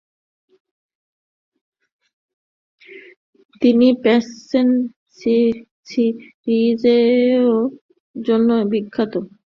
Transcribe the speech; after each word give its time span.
তিনি 3.61 3.87
প্যাশ্চেন 4.03 4.67
সিরিজের 5.87 7.43
জন্যও 8.15 8.61
বিখ্যাত। 8.71 9.13